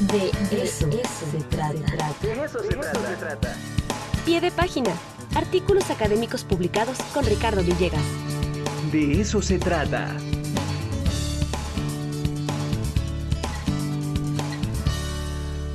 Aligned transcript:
De 0.00 0.30
eso, 0.52 0.88
se, 0.92 1.42
trata. 1.50 1.72
De 2.22 2.44
eso 2.44 2.62
se, 2.62 2.68
trata. 3.18 3.56
Pie 4.24 4.40
de 4.40 4.52
página. 4.52 4.94
Artículos 5.34 5.90
académicos 5.90 6.44
publicados 6.44 6.98
con 7.12 7.26
Ricardo 7.26 7.64
Villegas. 7.64 8.04
De 8.92 9.20
eso 9.20 9.42
se 9.42 9.58
trata. 9.58 10.16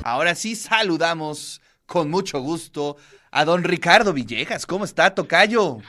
Ahora 0.04 0.36
sí 0.36 0.56
saludamos 0.56 1.62
con 1.86 2.10
mucho 2.10 2.40
gusto 2.40 2.96
a 3.30 3.44
don 3.44 3.66
Ricardo 3.66 4.14
Villegas. 4.14 4.66
¿Cómo 4.66 4.86
está, 4.86 5.14
Tocayo? 5.14 5.80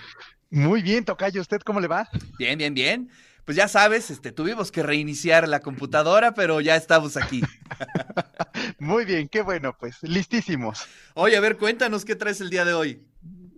Muy 0.51 0.83
bien, 0.83 1.05
Tocayo. 1.05 1.41
¿Usted 1.41 1.61
cómo 1.61 1.79
le 1.79 1.87
va? 1.87 2.09
Bien, 2.37 2.59
bien, 2.59 2.75
bien. 2.75 3.11
Pues 3.45 3.57
ya 3.57 3.69
sabes, 3.69 4.11
este, 4.11 4.33
tuvimos 4.33 4.73
que 4.73 4.83
reiniciar 4.83 5.49
la 5.49 5.61
computadora, 5.61 6.33
pero 6.33 6.61
ya 6.63 6.77
estamos 6.77 7.17
aquí. 7.17 7.43
Muy 8.79 9.05
bien, 9.05 9.29
qué 9.29 9.43
bueno, 9.43 9.77
pues 9.79 9.97
listísimos. 10.03 10.87
Oye, 11.15 11.37
a 11.37 11.41
ver, 11.41 11.59
cuéntanos 11.59 12.05
qué 12.05 12.17
traes 12.17 12.41
el 12.41 12.49
día 12.49 12.65
de 12.65 12.73
hoy. 12.73 13.03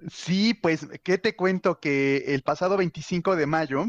Sí, 0.08 0.54
pues, 0.54 0.86
¿qué 1.02 1.18
te 1.18 1.34
cuento? 1.34 1.80
Que 1.80 2.18
el 2.28 2.42
pasado 2.42 2.76
25 2.76 3.34
de 3.34 3.46
mayo 3.46 3.86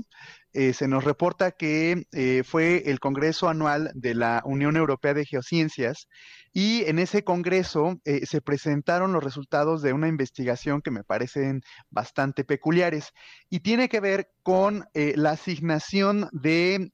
eh, 0.51 0.73
se 0.73 0.87
nos 0.87 1.03
reporta 1.03 1.51
que 1.51 2.07
eh, 2.11 2.41
fue 2.43 2.89
el 2.89 2.99
Congreso 2.99 3.49
Anual 3.49 3.91
de 3.93 4.15
la 4.15 4.41
Unión 4.43 4.77
Europea 4.77 5.13
de 5.13 5.25
Geociencias 5.25 6.07
y 6.53 6.85
en 6.85 6.97
ese 6.97 7.23
Congreso 7.23 7.99
eh, 8.03 8.25
se 8.25 8.41
presentaron 8.41 9.13
los 9.13 9.23
resultados 9.23 9.83
de 9.83 9.93
una 9.93 10.07
investigación 10.07 10.81
que 10.81 10.89
me 10.89 11.03
parecen 11.03 11.61
bastante 11.91 12.43
peculiares 12.43 13.11
y 13.51 13.59
tiene 13.59 13.87
que 13.87 13.99
ver 13.99 14.31
con 14.41 14.85
la 14.93 15.31
asignación 15.31 16.29
de 16.31 16.89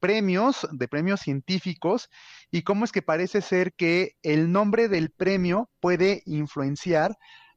premios, 0.00 0.66
de 0.72 0.88
premios 0.88 1.20
científicos 1.20 2.08
y 2.50 2.62
cómo 2.62 2.84
es 2.84 2.92
que 2.92 3.02
parece 3.02 3.40
ser 3.42 3.74
que 3.74 4.16
el 4.22 4.50
nombre 4.50 4.88
del 4.88 5.10
premio 5.10 5.70
puede 5.80 6.22
influenciar 6.24 7.16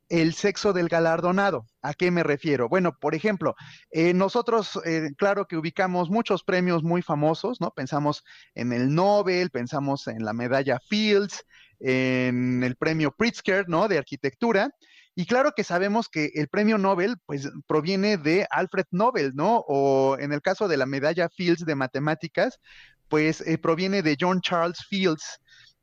el 0.10 0.34
sexo 0.34 0.74
del 0.74 0.88
galardonado. 0.88 1.66
¿A 1.82 1.94
qué 1.94 2.12
me 2.12 2.24
refiero? 2.24 2.70
Bueno, 2.70 2.98
por 3.00 3.16
ejemplo, 3.16 3.56
eh, 3.92 4.14
nosotros, 4.14 4.80
eh, 4.86 5.10
claro 5.18 5.48
que 5.48 5.58
ubicamos 5.58 6.10
muchos 6.10 6.44
premios 6.44 6.84
muy 6.84 7.02
famosos, 7.02 7.60
¿no? 7.62 7.72
Pensamos 7.72 8.24
en 8.56 8.74
el 8.74 8.94
Nobel, 8.94 9.50
pensamos 9.50 10.08
en 10.08 10.24
la 10.24 10.34
medalla 10.34 10.80
Fields, 10.80 11.44
en 11.80 12.64
el 12.64 12.76
premio 12.76 13.12
Pritzker, 13.12 13.68
¿no? 13.68 13.88
De 13.88 13.98
arquitectura. 13.98 14.72
Y 15.16 15.26
claro 15.26 15.54
que 15.56 15.64
sabemos 15.64 16.10
que 16.10 16.30
el 16.36 16.48
premio 16.48 16.78
Nobel, 16.78 17.18
pues, 17.26 17.50
proviene 17.68 18.18
de 18.18 18.48
Alfred 18.52 18.86
Nobel, 18.92 19.32
¿no? 19.36 19.64
O 19.68 20.16
en 20.20 20.32
el 20.32 20.42
caso 20.42 20.68
de 20.68 20.78
la 20.78 20.86
medalla 20.86 21.28
Fields 21.30 21.66
de 21.66 21.76
matemáticas, 21.76 22.60
pues 23.08 23.42
eh, 23.42 23.58
proviene 23.58 24.02
de 24.02 24.16
John 24.20 24.42
Charles 24.42 24.86
Fields. 24.88 25.40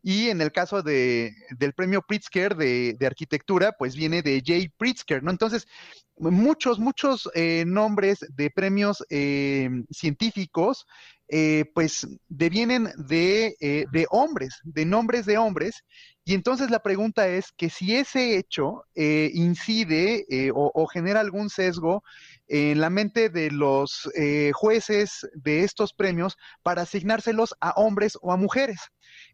Y 0.06 0.28
en 0.28 0.42
el 0.42 0.52
caso 0.52 0.82
de, 0.82 1.34
del 1.56 1.72
premio 1.72 2.02
Pritzker 2.02 2.54
de, 2.56 2.94
arquitectura, 3.06 3.72
pues 3.72 3.96
viene 3.96 4.20
de 4.20 4.42
Jay 4.44 4.68
Pritzker, 4.68 5.22
¿no? 5.22 5.30
Entonces, 5.30 5.66
muchos, 6.18 6.78
muchos 6.78 7.26
eh, 7.34 7.64
nombres 7.66 8.18
de 8.36 8.50
premios 8.50 9.02
eh, 9.08 9.70
científicos, 9.90 10.86
eh, 11.28 11.64
pues 11.74 12.06
devienen 12.28 12.90
de, 12.98 13.56
de, 13.90 14.06
hombres, 14.10 14.60
de 14.62 14.84
nombres 14.84 15.24
de 15.24 15.38
hombres. 15.38 15.82
Y 16.22 16.34
entonces 16.34 16.70
la 16.70 16.82
pregunta 16.82 17.26
es 17.26 17.50
que 17.56 17.70
si 17.70 17.96
ese 17.96 18.36
hecho 18.36 18.84
incide 18.94 20.26
o, 20.54 20.70
o, 20.74 20.86
genera 20.86 21.20
algún 21.20 21.48
sesgo 21.48 22.02
en 22.46 22.78
la 22.78 22.90
mente 22.90 23.30
de 23.30 23.50
los 23.50 24.06
jueces 24.52 25.26
de 25.32 25.64
estos 25.64 25.94
premios 25.94 26.36
para 26.62 26.82
asignárselos 26.82 27.54
a 27.60 27.70
hombres 27.70 28.18
o 28.20 28.30
a 28.30 28.36
mujeres. 28.36 28.80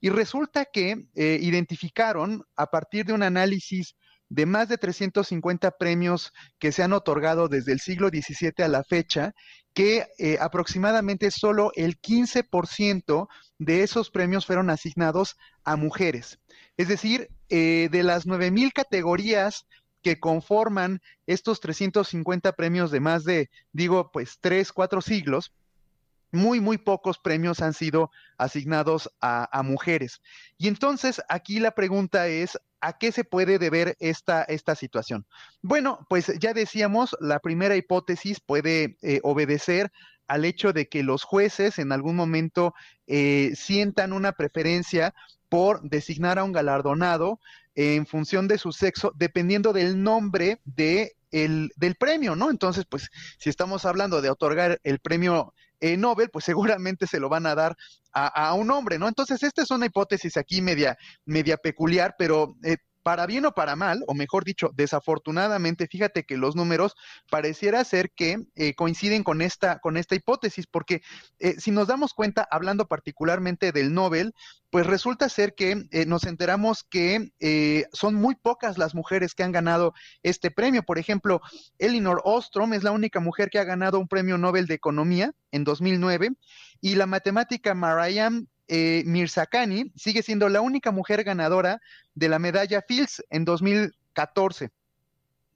Y 0.00 0.10
resulta 0.10 0.64
que 0.64 1.06
eh, 1.14 1.38
identificaron 1.40 2.44
a 2.56 2.66
partir 2.66 3.06
de 3.06 3.12
un 3.12 3.22
análisis 3.22 3.96
de 4.30 4.46
más 4.46 4.68
de 4.68 4.78
350 4.78 5.72
premios 5.72 6.32
que 6.58 6.72
se 6.72 6.82
han 6.82 6.92
otorgado 6.92 7.48
desde 7.48 7.72
el 7.72 7.80
siglo 7.80 8.08
XVII 8.08 8.64
a 8.64 8.68
la 8.68 8.84
fecha, 8.84 9.34
que 9.74 10.06
eh, 10.18 10.38
aproximadamente 10.40 11.30
solo 11.30 11.72
el 11.74 12.00
15% 12.00 13.28
de 13.58 13.82
esos 13.82 14.10
premios 14.10 14.46
fueron 14.46 14.70
asignados 14.70 15.36
a 15.64 15.76
mujeres. 15.76 16.38
Es 16.76 16.88
decir, 16.88 17.28
eh, 17.48 17.88
de 17.90 18.02
las 18.04 18.26
9.000 18.26 18.72
categorías 18.72 19.66
que 20.02 20.18
conforman 20.18 21.00
estos 21.26 21.60
350 21.60 22.52
premios 22.52 22.90
de 22.90 23.00
más 23.00 23.24
de, 23.24 23.50
digo, 23.72 24.10
pues 24.12 24.38
tres, 24.40 24.72
cuatro 24.72 25.02
siglos, 25.02 25.52
muy, 26.32 26.60
muy 26.60 26.78
pocos 26.78 27.18
premios 27.18 27.60
han 27.60 27.74
sido 27.74 28.10
asignados 28.38 29.10
a, 29.20 29.62
mujeres. 29.64 30.20
Y 30.58 30.68
entonces 30.68 31.20
aquí 31.28 31.60
la 31.60 31.72
pregunta 31.72 32.28
es, 32.28 32.58
¿a 32.80 32.98
qué 32.98 33.12
se 33.12 33.24
puede 33.24 33.58
deber 33.58 33.96
esta, 34.00 34.42
esta 34.44 34.74
situación? 34.74 35.26
Bueno, 35.62 36.06
pues 36.08 36.32
ya 36.38 36.54
decíamos, 36.54 37.16
la 37.20 37.40
primera 37.40 37.76
hipótesis 37.76 38.40
puede 38.40 38.96
eh, 39.02 39.20
obedecer 39.22 39.92
al 40.26 40.44
hecho 40.44 40.72
de 40.72 40.88
que 40.88 41.02
los 41.02 41.24
jueces 41.24 41.78
en 41.78 41.90
algún 41.92 42.14
momento 42.14 42.74
eh, 43.06 43.52
sientan 43.56 44.12
una 44.12 44.32
preferencia 44.32 45.12
por 45.48 45.82
designar 45.82 46.38
a 46.38 46.44
un 46.44 46.52
galardonado 46.52 47.40
en 47.74 48.06
función 48.06 48.46
de 48.46 48.58
su 48.58 48.72
sexo, 48.72 49.12
dependiendo 49.16 49.72
del 49.72 50.02
nombre 50.02 50.60
de 50.64 51.16
el, 51.30 51.72
del 51.76 51.96
premio, 51.96 52.36
¿no? 52.36 52.50
Entonces, 52.50 52.84
pues, 52.88 53.10
si 53.38 53.50
estamos 53.50 53.84
hablando 53.84 54.20
de 54.20 54.30
otorgar 54.30 54.80
el 54.84 54.98
premio 55.00 55.52
eh, 55.80 55.96
Nobel, 55.96 56.30
pues 56.30 56.44
seguramente 56.44 57.06
se 57.06 57.20
lo 57.20 57.28
van 57.28 57.46
a 57.46 57.54
dar 57.54 57.76
a, 58.12 58.54
un 58.54 58.70
hombre, 58.70 58.98
¿no? 58.98 59.06
Entonces, 59.08 59.42
esta 59.42 59.62
es 59.62 59.70
una 59.70 59.86
hipótesis 59.86 60.36
aquí 60.36 60.60
media, 60.60 60.96
media 61.24 61.56
peculiar, 61.56 62.14
pero 62.18 62.56
eh, 62.64 62.76
para 63.10 63.26
bien 63.26 63.44
o 63.44 63.50
para 63.50 63.74
mal, 63.74 64.04
o 64.06 64.14
mejor 64.14 64.44
dicho, 64.44 64.70
desafortunadamente, 64.72 65.88
fíjate 65.88 66.22
que 66.22 66.36
los 66.36 66.54
números 66.54 66.94
pareciera 67.28 67.82
ser 67.82 68.12
que 68.12 68.36
eh, 68.54 68.74
coinciden 68.76 69.24
con 69.24 69.42
esta, 69.42 69.80
con 69.80 69.96
esta 69.96 70.14
hipótesis, 70.14 70.68
porque 70.68 71.02
eh, 71.40 71.56
si 71.58 71.72
nos 71.72 71.88
damos 71.88 72.14
cuenta, 72.14 72.46
hablando 72.48 72.86
particularmente 72.86 73.72
del 73.72 73.92
Nobel, 73.92 74.32
pues 74.70 74.86
resulta 74.86 75.28
ser 75.28 75.56
que 75.56 75.86
eh, 75.90 76.06
nos 76.06 76.22
enteramos 76.22 76.84
que 76.84 77.32
son 77.92 78.14
muy 78.14 78.36
pocas 78.36 78.78
las 78.78 78.94
mujeres 78.94 79.34
que 79.34 79.42
han 79.42 79.50
ganado 79.50 79.92
este 80.22 80.52
premio. 80.52 80.84
Por 80.84 81.00
ejemplo, 81.00 81.40
Elinor 81.80 82.22
Ostrom 82.24 82.74
es 82.74 82.84
la 82.84 82.92
única 82.92 83.18
mujer 83.18 83.50
que 83.50 83.58
ha 83.58 83.64
ganado 83.64 83.98
un 83.98 84.06
premio 84.06 84.38
Nobel 84.38 84.66
de 84.66 84.74
Economía 84.74 85.32
en 85.50 85.64
2009 85.64 86.28
y 86.80 86.94
la 86.94 87.06
matemática 87.06 87.74
Mariam 87.74 88.46
eh, 88.72 89.02
Mirzakani 89.04 89.92
sigue 89.96 90.22
siendo 90.22 90.48
la 90.48 90.60
única 90.60 90.92
mujer 90.92 91.24
ganadora 91.24 91.80
de 92.14 92.28
la 92.28 92.38
medalla 92.38 92.82
Fields 92.86 93.24
en 93.28 93.44
2014 93.44 94.70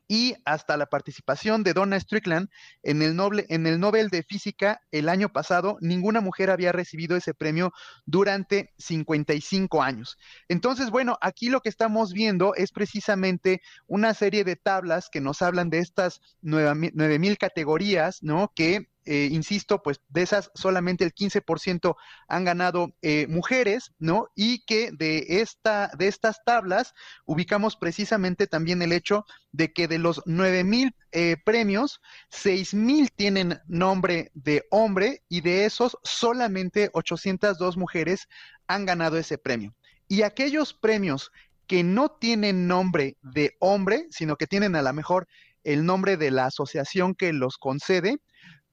y 0.08 0.34
hasta 0.44 0.76
la 0.76 0.86
participación 0.86 1.62
de 1.62 1.72
Donna 1.72 1.98
Strickland 1.98 2.48
en 2.82 3.02
el, 3.02 3.16
en 3.48 3.66
el 3.66 3.80
Nobel 3.80 4.08
de 4.10 4.24
Física 4.24 4.82
el 4.90 5.08
año 5.08 5.30
pasado, 5.30 5.78
ninguna 5.80 6.20
mujer 6.20 6.50
había 6.50 6.72
recibido 6.72 7.16
ese 7.16 7.34
premio 7.34 7.72
durante 8.04 8.74
55 8.78 9.82
años. 9.82 10.18
Entonces, 10.48 10.90
bueno, 10.90 11.16
aquí 11.20 11.48
lo 11.48 11.60
que 11.60 11.68
estamos 11.68 12.12
viendo 12.12 12.54
es 12.54 12.72
precisamente 12.72 13.62
una 13.86 14.12
serie 14.12 14.44
de 14.44 14.56
tablas 14.56 15.08
que 15.08 15.20
nos 15.20 15.40
hablan 15.40 15.70
de 15.70 15.78
estas 15.78 16.20
9.000 16.42 17.38
categorías, 17.38 18.22
¿no? 18.22 18.52
Que 18.54 18.88
eh, 19.06 19.28
insisto, 19.30 19.82
pues 19.82 20.00
de 20.08 20.22
esas 20.22 20.50
solamente 20.54 21.04
el 21.04 21.14
15% 21.14 21.94
han 22.28 22.44
ganado 22.44 22.94
eh, 23.02 23.26
mujeres, 23.28 23.92
¿no? 23.98 24.28
Y 24.34 24.64
que 24.64 24.90
de, 24.92 25.40
esta, 25.40 25.90
de 25.98 26.08
estas 26.08 26.42
tablas 26.44 26.94
ubicamos 27.26 27.76
precisamente 27.76 28.46
también 28.46 28.80
el 28.80 28.92
hecho 28.92 29.26
de 29.52 29.72
que 29.72 29.88
de 29.88 29.98
los 29.98 30.22
9 30.24 30.64
mil 30.64 30.94
eh, 31.12 31.36
premios, 31.44 32.00
6 32.30 32.74
mil 32.74 33.12
tienen 33.12 33.60
nombre 33.66 34.30
de 34.34 34.64
hombre 34.70 35.22
y 35.28 35.42
de 35.42 35.66
esos 35.66 35.98
solamente 36.02 36.90
802 36.94 37.76
mujeres 37.76 38.26
han 38.66 38.86
ganado 38.86 39.18
ese 39.18 39.36
premio. 39.38 39.74
Y 40.08 40.22
aquellos 40.22 40.72
premios 40.72 41.30
que 41.66 41.82
no 41.82 42.10
tienen 42.10 42.66
nombre 42.66 43.16
de 43.22 43.56
hombre, 43.58 44.06
sino 44.10 44.36
que 44.36 44.46
tienen 44.46 44.76
a 44.76 44.82
lo 44.82 44.92
mejor 44.92 45.26
el 45.62 45.84
nombre 45.84 46.16
de 46.16 46.30
la 46.30 46.46
asociación 46.46 47.14
que 47.14 47.32
los 47.32 47.56
concede, 47.56 48.20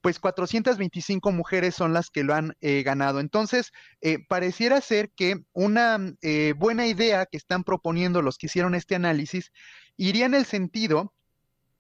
pues 0.02 0.20
425 0.20 1.32
mujeres 1.32 1.76
son 1.76 1.94
las 1.94 2.10
que 2.10 2.24
lo 2.24 2.34
han 2.34 2.56
eh, 2.62 2.84
ganado. 2.84 3.20
Entonces, 3.20 3.72
eh, 4.02 4.18
pareciera 4.28 4.82
ser 4.82 5.12
que 5.12 5.44
una 5.54 6.00
eh, 6.22 6.54
buena 6.58 6.88
idea 6.88 7.26
que 7.26 7.38
están 7.38 7.64
proponiendo 7.64 8.22
los 8.22 8.38
que 8.38 8.48
hicieron 8.48 8.76
este 8.76 8.96
análisis 8.96 9.52
iría 9.98 10.26
en 10.26 10.34
el 10.34 10.46
sentido 10.46 11.14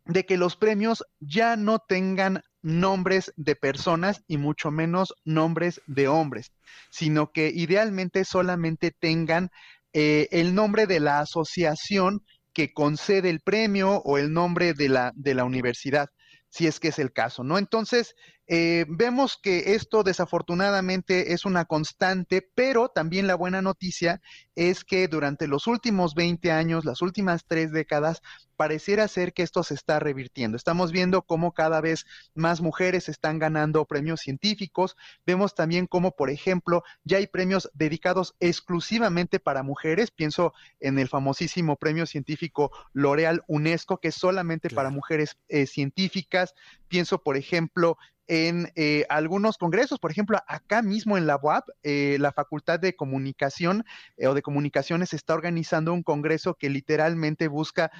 de 0.06 0.25
que 0.25 0.38
los 0.38 0.56
premios 0.56 1.03
ya 1.19 1.56
no 1.56 1.79
tengan 1.79 2.41
nombres 2.62 3.33
de 3.38 3.56
personas 3.56 4.23
y 4.27 4.38
mucho 4.38 4.69
menos 4.69 5.13
nombres 5.25 5.81
de 5.88 6.07
hombres, 6.07 6.51
sino 6.91 7.31
que 7.31 7.51
idealmente 7.53 8.23
solamente 8.23 8.91
tengan 8.91 9.50
el 9.94 10.56
nombre 10.56 10.88
de 10.88 11.00
la 11.01 11.19
asociación 11.19 12.23
que 12.53 12.71
concede 12.73 13.29
el 13.29 13.41
premio 13.41 14.01
o 14.06 14.18
el 14.18 14.31
nombre 14.31 14.73
de 14.73 14.89
la, 14.89 15.12
de 15.15 15.33
la 15.33 15.44
universidad 15.44 16.09
si 16.51 16.68
es 16.68 16.80
que 16.80 16.89
es 16.89 17.00
el 17.00 17.13
caso, 17.13 17.44
¿no? 17.44 17.57
Entonces, 17.57 18.15
eh, 18.53 18.86
vemos 18.89 19.39
que 19.42 19.75
esto 19.75 20.03
desafortunadamente 20.03 21.31
es 21.31 21.45
una 21.45 21.63
constante, 21.63 22.42
pero 22.53 22.89
también 22.89 23.25
la 23.25 23.36
buena 23.36 23.62
noticia 23.62 24.21
es 24.56 24.83
que 24.83 25.07
durante 25.07 25.48
los 25.48 25.68
últimos 25.68 26.15
20 26.15 26.51
años, 26.51 26.83
las 26.83 27.01
últimas 27.01 27.45
tres 27.48 27.71
décadas, 27.71 28.21
pareciera 28.57 29.07
ser 29.07 29.33
que 29.33 29.42
esto 29.42 29.63
se 29.63 29.74
está 29.74 30.00
revirtiendo. 30.00 30.57
Estamos 30.57 30.92
viendo 30.92 31.21
cómo 31.21 31.53
cada 31.53 31.81
vez 31.81 32.06
más 32.36 32.62
mujeres 32.62 33.09
están 33.09 33.39
ganando 33.39 33.86
premios 33.86 34.19
científicos. 34.19 34.97
Vemos 35.25 35.56
también 35.56 35.88
cómo, 35.88 36.12
por 36.12 36.30
ejemplo, 36.30 36.83
ya 37.04 37.18
hay 37.18 37.27
premios 37.27 37.71
dedicados 37.74 38.36
exclusivamente 38.39 39.39
para 39.39 39.63
mujeres. 39.63 40.12
Pienso 40.12 40.54
en 40.80 41.00
el 41.00 41.07
famosísimo 41.07 41.77
premio 41.77 42.06
científico 42.06 42.69
L'Oreal 42.94 43.44
UNESCO, 43.47 44.00
que 44.00 44.09
es 44.09 44.15
solamente 44.15 44.69
para 44.69 44.89
mujeres 44.89 45.38
eh, 45.47 45.65
científicas. 45.65 46.40
Pienso, 46.88 47.21
por 47.21 47.38
ejemplo, 47.38 47.97
en 48.31 48.71
eh, 48.75 49.05
algunos 49.09 49.57
congresos, 49.57 49.99
por 49.99 50.09
ejemplo, 50.09 50.39
acá 50.47 50.81
mismo 50.81 51.17
en 51.17 51.27
la 51.27 51.35
UAP, 51.35 51.67
eh, 51.83 52.15
la 52.17 52.31
Facultad 52.31 52.79
de 52.79 52.95
Comunicación 52.95 53.83
eh, 54.15 54.27
o 54.27 54.33
de 54.33 54.41
Comunicaciones 54.41 55.13
está 55.13 55.33
organizando 55.33 55.91
un 55.91 56.01
congreso 56.01 56.53
que 56.53 56.69
literalmente 56.69 57.49
busca 57.49 57.91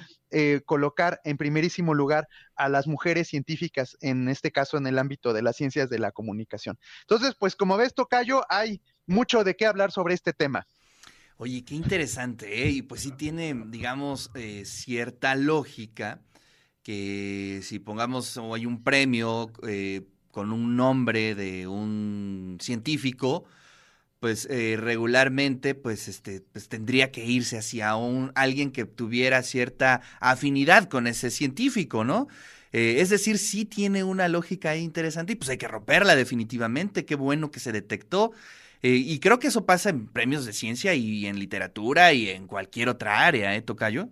colocar 0.64 1.20
en 1.24 1.36
primerísimo 1.36 1.92
lugar 1.92 2.26
a 2.54 2.70
las 2.70 2.86
mujeres 2.86 3.28
científicas, 3.28 3.98
en 4.00 4.30
este 4.30 4.50
caso 4.50 4.78
en 4.78 4.86
el 4.86 4.98
ámbito 4.98 5.34
de 5.34 5.42
las 5.42 5.56
ciencias 5.56 5.90
de 5.90 5.98
la 5.98 6.10
comunicación. 6.10 6.78
Entonces, 7.02 7.34
pues 7.38 7.54
como 7.54 7.76
ves, 7.76 7.92
Tocayo, 7.92 8.42
hay 8.48 8.80
mucho 9.04 9.44
de 9.44 9.56
qué 9.56 9.66
hablar 9.66 9.92
sobre 9.92 10.14
este 10.14 10.32
tema. 10.32 10.66
Oye, 11.36 11.62
qué 11.66 11.74
interesante. 11.74 12.70
Y 12.70 12.80
pues 12.80 13.02
sí 13.02 13.10
tiene, 13.10 13.62
digamos, 13.66 14.30
cierta 14.64 15.34
lógica 15.34 16.22
que 16.82 17.60
si 17.62 17.78
pongamos 17.78 18.36
o 18.36 18.54
hay 18.54 18.66
un 18.66 18.82
premio 18.82 19.52
eh, 19.66 20.02
con 20.30 20.52
un 20.52 20.76
nombre 20.76 21.34
de 21.34 21.66
un 21.66 22.58
científico, 22.60 23.44
pues 24.20 24.46
eh, 24.50 24.76
regularmente 24.78 25.74
pues 25.74 26.08
este 26.08 26.42
pues 26.52 26.68
tendría 26.68 27.12
que 27.12 27.24
irse 27.24 27.58
hacia 27.58 27.96
un 27.96 28.32
alguien 28.34 28.72
que 28.72 28.84
tuviera 28.84 29.42
cierta 29.42 30.02
afinidad 30.20 30.88
con 30.88 31.06
ese 31.06 31.30
científico, 31.30 32.04
¿no? 32.04 32.28
Eh, 32.72 33.00
es 33.00 33.10
decir, 33.10 33.38
sí 33.38 33.64
tiene 33.66 34.04
una 34.04 34.28
lógica 34.28 34.76
interesante 34.76 35.32
y 35.34 35.36
pues 35.36 35.50
hay 35.50 35.58
que 35.58 35.68
romperla 35.68 36.16
definitivamente. 36.16 37.04
Qué 37.04 37.16
bueno 37.16 37.50
que 37.50 37.60
se 37.60 37.72
detectó. 37.72 38.32
Y 38.84 39.20
creo 39.20 39.38
que 39.38 39.46
eso 39.46 39.64
pasa 39.64 39.90
en 39.90 40.08
premios 40.08 40.44
de 40.44 40.52
ciencia 40.52 40.92
y 40.94 41.26
en 41.26 41.38
literatura 41.38 42.12
y 42.14 42.28
en 42.30 42.48
cualquier 42.48 42.88
otra 42.88 43.24
área, 43.24 43.54
¿eh, 43.54 43.62
Tocayo? 43.62 44.08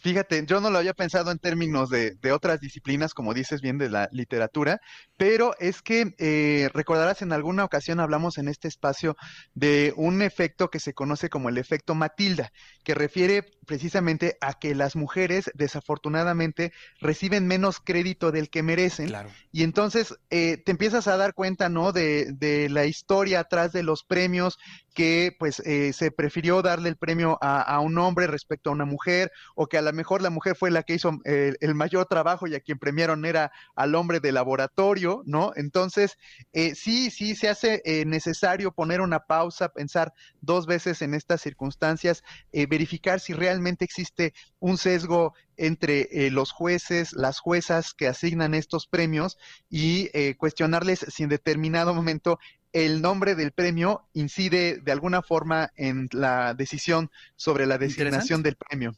Fíjate, 0.00 0.46
yo 0.46 0.60
no 0.62 0.70
lo 0.70 0.78
había 0.78 0.94
pensado 0.94 1.30
en 1.30 1.38
términos 1.38 1.90
de, 1.90 2.16
otras 2.32 2.58
disciplinas, 2.60 3.12
como 3.12 3.34
dices 3.34 3.60
bien, 3.60 3.76
de 3.76 3.90
la 3.90 4.08
literatura, 4.12 4.80
pero 5.18 5.54
es 5.58 5.82
que 5.82 6.14
eh, 6.18 6.70
recordarás 6.72 7.20
en 7.20 7.32
alguna 7.32 7.64
ocasión 7.64 8.00
hablamos 8.00 8.38
en 8.38 8.48
este 8.48 8.66
espacio 8.66 9.16
de 9.54 9.92
un 9.96 10.22
efecto 10.22 10.70
que 10.70 10.80
se 10.80 10.94
conoce 10.94 11.28
como 11.28 11.50
el 11.50 11.58
efecto 11.58 11.94
Matilda, 11.94 12.50
que 12.82 12.94
refiere 12.94 13.44
precisamente 13.66 14.38
a 14.40 14.54
que 14.54 14.74
las 14.74 14.96
mujeres 14.96 15.50
desafortunadamente 15.54 16.72
reciben 17.00 17.46
menos 17.46 17.78
crédito 17.78 18.32
del 18.32 18.48
que 18.48 18.62
merecen. 18.62 19.14
Y 19.52 19.62
entonces 19.64 20.16
eh, 20.30 20.56
te 20.56 20.72
empiezas 20.72 21.08
a 21.08 21.16
dar 21.16 21.34
cuenta, 21.34 21.68
¿no? 21.68 21.92
De, 21.92 22.32
de, 22.32 22.68
la 22.68 22.86
historia 22.86 23.40
atrás 23.40 23.72
de 23.72 23.82
los 23.82 24.02
premios, 24.02 24.58
que 24.94 25.34
pues 25.38 25.60
eh, 25.60 25.92
se 25.92 26.10
prefirió 26.10 26.62
darle 26.62 26.88
el 26.88 26.96
premio 26.96 27.38
a, 27.40 27.62
a, 27.62 27.80
un 27.80 27.96
hombre 27.98 28.26
respecto 28.26 28.70
a 28.70 28.72
una 28.72 28.86
mujer, 28.86 29.30
o 29.54 29.66
que 29.66 29.78
a 29.78 29.82
lo 29.90 29.96
mejor 29.96 30.22
la 30.22 30.30
mujer 30.30 30.56
fue 30.56 30.70
la 30.70 30.82
que 30.82 30.94
hizo 30.94 31.20
eh, 31.24 31.54
el 31.60 31.74
mayor 31.74 32.06
trabajo 32.06 32.46
y 32.46 32.54
a 32.54 32.60
quien 32.60 32.78
premiaron 32.78 33.24
era 33.24 33.50
al 33.74 33.94
hombre 33.94 34.20
de 34.20 34.30
laboratorio, 34.30 35.22
¿no? 35.26 35.52
Entonces, 35.56 36.16
eh, 36.52 36.74
sí, 36.74 37.10
sí, 37.10 37.34
se 37.34 37.48
hace 37.48 37.82
eh, 37.84 38.04
necesario 38.04 38.72
poner 38.72 39.00
una 39.00 39.20
pausa, 39.20 39.70
pensar 39.70 40.12
dos 40.40 40.66
veces 40.66 41.02
en 41.02 41.14
estas 41.14 41.40
circunstancias, 41.40 42.22
verificar 42.52 43.20
si 43.20 43.32
realmente 43.32 43.84
existe 43.84 44.32
un 44.58 44.78
sesgo 44.78 45.34
entre 45.56 46.30
los 46.30 46.52
jueces, 46.52 47.12
las 47.12 47.40
juezas 47.40 47.92
que 47.92 48.06
asignan 48.08 48.54
estos 48.54 48.86
premios 48.86 49.38
y 49.68 50.08
cuestionarles 50.34 51.04
si 51.08 51.24
en 51.24 51.28
determinado 51.28 51.94
momento 51.94 52.38
el 52.72 53.02
nombre 53.02 53.34
del 53.34 53.52
premio 53.52 54.08
incide 54.12 54.80
de 54.80 54.92
alguna 54.92 55.22
forma 55.22 55.70
en 55.76 56.08
la 56.12 56.54
decisión 56.54 57.10
sobre 57.36 57.66
la 57.66 57.78
designación 57.78 58.42
del 58.42 58.56
premio. 58.56 58.94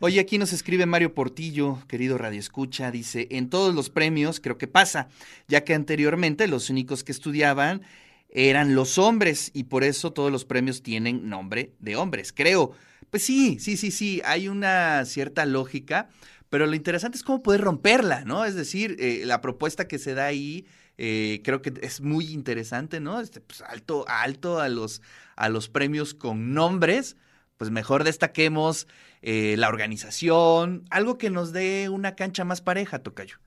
Oye, 0.00 0.20
aquí 0.20 0.38
nos 0.38 0.52
escribe 0.52 0.86
Mario 0.86 1.14
Portillo, 1.14 1.78
querido 1.88 2.18
Radio 2.18 2.40
Escucha, 2.40 2.90
dice, 2.90 3.28
en 3.30 3.50
todos 3.50 3.74
los 3.74 3.90
premios 3.90 4.40
creo 4.40 4.58
que 4.58 4.68
pasa, 4.68 5.08
ya 5.48 5.64
que 5.64 5.74
anteriormente 5.74 6.46
los 6.46 6.70
únicos 6.70 7.04
que 7.04 7.12
estudiaban 7.12 7.82
eran 8.30 8.74
los 8.74 8.98
hombres 8.98 9.50
y 9.54 9.64
por 9.64 9.84
eso 9.84 10.12
todos 10.12 10.30
los 10.30 10.44
premios 10.44 10.82
tienen 10.82 11.28
nombre 11.28 11.72
de 11.78 11.96
hombres, 11.96 12.32
creo. 12.32 12.72
Pues 13.10 13.22
sí, 13.22 13.58
sí, 13.60 13.76
sí, 13.76 13.90
sí, 13.90 14.20
hay 14.24 14.48
una 14.48 15.04
cierta 15.04 15.46
lógica, 15.46 16.08
pero 16.50 16.66
lo 16.66 16.74
interesante 16.74 17.16
es 17.16 17.22
cómo 17.22 17.42
poder 17.42 17.60
romperla, 17.60 18.24
¿no? 18.24 18.44
Es 18.44 18.54
decir, 18.54 18.96
eh, 18.98 19.22
la 19.24 19.40
propuesta 19.40 19.88
que 19.88 19.98
se 19.98 20.14
da 20.14 20.26
ahí 20.26 20.66
eh, 20.98 21.40
creo 21.44 21.62
que 21.62 21.72
es 21.82 22.00
muy 22.00 22.32
interesante, 22.32 23.00
¿no? 23.00 23.20
Este, 23.20 23.40
pues 23.40 23.62
alto, 23.62 24.04
alto 24.08 24.60
a 24.60 24.68
los, 24.68 25.02
a 25.36 25.48
los 25.48 25.68
premios 25.68 26.14
con 26.14 26.54
nombres, 26.54 27.16
pues 27.56 27.70
mejor 27.70 28.04
destaquemos 28.04 28.86
eh, 29.22 29.56
la 29.56 29.68
organización, 29.68 30.84
algo 30.90 31.18
que 31.18 31.30
nos 31.30 31.52
dé 31.52 31.88
una 31.88 32.14
cancha 32.14 32.44
más 32.44 32.60
pareja, 32.60 33.00
Tocayo. 33.00 33.38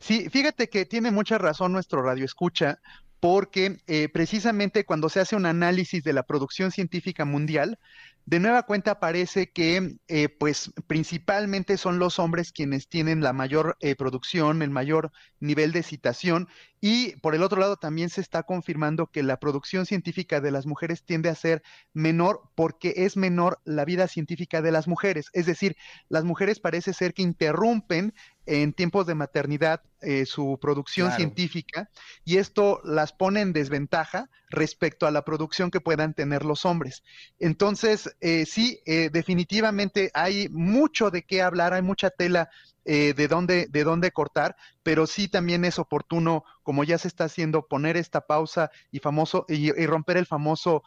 Sí, 0.00 0.28
fíjate 0.30 0.68
que 0.68 0.86
tiene 0.86 1.10
mucha 1.10 1.38
razón 1.38 1.72
nuestro 1.72 2.02
radio 2.02 2.24
escucha, 2.24 2.80
porque 3.20 3.78
eh, 3.86 4.08
precisamente 4.08 4.84
cuando 4.84 5.08
se 5.08 5.20
hace 5.20 5.36
un 5.36 5.46
análisis 5.46 6.04
de 6.04 6.12
la 6.12 6.24
producción 6.24 6.70
científica 6.70 7.24
mundial, 7.24 7.78
de 8.26 8.40
nueva 8.40 8.62
cuenta 8.62 8.92
aparece 8.92 9.50
que 9.50 9.96
eh, 10.08 10.28
pues 10.30 10.72
principalmente 10.86 11.76
son 11.76 11.98
los 11.98 12.18
hombres 12.18 12.52
quienes 12.52 12.88
tienen 12.88 13.20
la 13.20 13.34
mayor 13.34 13.76
eh, 13.80 13.96
producción, 13.96 14.62
el 14.62 14.70
mayor 14.70 15.12
nivel 15.40 15.72
de 15.72 15.82
citación 15.82 16.48
y 16.80 17.16
por 17.16 17.34
el 17.34 17.42
otro 17.42 17.60
lado 17.60 17.76
también 17.76 18.08
se 18.08 18.22
está 18.22 18.42
confirmando 18.42 19.08
que 19.08 19.22
la 19.22 19.38
producción 19.38 19.84
científica 19.84 20.40
de 20.40 20.50
las 20.50 20.64
mujeres 20.64 21.04
tiende 21.04 21.28
a 21.28 21.34
ser 21.34 21.62
menor 21.92 22.50
porque 22.54 22.94
es 22.96 23.16
menor 23.18 23.60
la 23.64 23.84
vida 23.84 24.08
científica 24.08 24.62
de 24.62 24.72
las 24.72 24.88
mujeres. 24.88 25.28
Es 25.34 25.44
decir, 25.44 25.76
las 26.08 26.24
mujeres 26.24 26.60
parece 26.60 26.94
ser 26.94 27.12
que 27.12 27.22
interrumpen 27.22 28.14
en 28.46 28.72
tiempos 28.72 29.06
de 29.06 29.14
maternidad 29.14 29.82
eh, 30.04 30.26
su 30.26 30.58
producción 30.60 31.10
científica 31.12 31.90
y 32.24 32.36
esto 32.36 32.80
las 32.84 33.12
pone 33.12 33.40
en 33.40 33.52
desventaja 33.52 34.30
respecto 34.50 35.06
a 35.06 35.10
la 35.10 35.24
producción 35.24 35.70
que 35.70 35.80
puedan 35.80 36.14
tener 36.14 36.44
los 36.44 36.64
hombres. 36.64 37.02
Entonces, 37.38 38.14
eh, 38.20 38.46
sí, 38.46 38.80
eh, 38.86 39.10
definitivamente 39.12 40.10
hay 40.14 40.48
mucho 40.50 41.10
de 41.10 41.22
qué 41.22 41.42
hablar, 41.42 41.74
hay 41.74 41.82
mucha 41.82 42.10
tela 42.10 42.50
eh, 42.84 43.14
de, 43.14 43.28
dónde, 43.28 43.66
de 43.70 43.84
dónde 43.84 44.10
cortar, 44.10 44.56
pero 44.82 45.06
sí 45.06 45.28
también 45.28 45.64
es 45.64 45.78
oportuno, 45.78 46.44
como 46.62 46.84
ya 46.84 46.98
se 46.98 47.08
está 47.08 47.24
haciendo, 47.24 47.66
poner 47.66 47.96
esta 47.96 48.22
pausa 48.22 48.70
y, 48.90 48.98
famoso, 48.98 49.46
y, 49.48 49.70
romper 49.86 50.16
el 50.16 50.26
famoso 50.26 50.82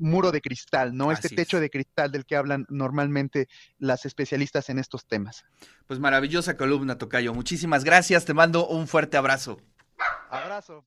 muro 0.00 0.32
de 0.32 0.40
cristal, 0.40 0.96
¿no? 0.96 1.12
este 1.12 1.28
techo 1.28 1.60
de 1.60 1.68
cristal 1.68 2.10
del 2.10 2.24
que 2.24 2.36
hablan 2.36 2.64
normalmente 2.70 3.48
las 3.78 4.06
especialistas 4.06 4.70
en 4.70 4.78
estos 4.78 5.06
temas. 5.06 5.44
Pues 5.86 6.00
maravillosa 6.00 6.56
columna, 6.56 6.96
Tocayo. 6.96 7.34
Muchísimas 7.34 7.84
gracias, 7.84 8.24
te 8.24 8.32
mando 8.32 8.66
un 8.66 8.88
fuerte 8.88 9.18
abrazo. 9.18 9.60
Abrazo. 10.30 10.84